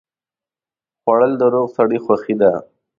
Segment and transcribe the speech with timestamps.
[1.01, 2.51] خوړل د روغ سړي خوښي ده